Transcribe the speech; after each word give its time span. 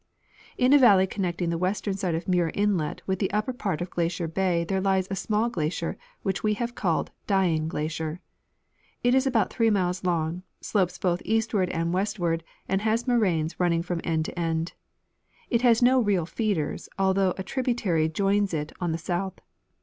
In 0.57 0.73
a 0.73 0.79
valley 0.79 1.05
connecting 1.05 1.51
the 1.51 1.59
western 1.59 1.93
side 1.95 2.15
of 2.15 2.27
Muir 2.27 2.49
inlet 2.55 3.03
with 3.05 3.19
the 3.19 3.29
upper 3.29 3.53
part 3.53 3.81
of 3.81 3.91
Glacier 3.91 4.27
bay 4.27 4.63
there 4.63 4.81
lies 4.81 5.07
a 5.11 5.15
small 5.15 5.47
glacier 5.47 5.95
which 6.23 6.41
we 6.41 6.55
have 6.55 6.73
called 6.73 7.11
Dying 7.27 7.67
glacier. 7.67 8.19
It 9.03 9.13
is 9.13 9.27
about 9.27 9.53
3 9.53 9.69
miles 9.69 10.03
long, 10.03 10.41
slopes 10.59 10.97
both 10.97 11.21
eastward 11.23 11.69
and 11.69 11.93
westward, 11.93 12.43
and 12.67 12.81
has 12.81 13.07
moraines 13.07 13.59
running 13.59 13.83
from 13.83 14.01
end 14.03 14.25
to 14.25 14.39
end. 14.39 14.73
It 15.51 15.61
has 15.61 15.83
no 15.83 15.99
real 16.01 16.25
feeders, 16.25 16.89
although 16.97 17.35
a 17.37 17.43
tributary 17.43 18.09
joins 18.09 18.55
it 18.55 18.71
on 18.79 18.93
the 18.93 18.97
south. 18.97 19.39